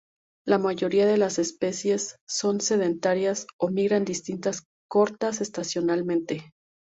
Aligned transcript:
La 0.47 0.57
mayoría 0.57 1.05
de 1.05 1.15
las 1.15 1.37
especies 1.37 2.15
son 2.27 2.59
sedentarias 2.59 3.45
o 3.59 3.69
migran 3.69 4.03
distancias 4.03 4.65
cortas 4.89 5.41
estacionalmente. 5.41 6.43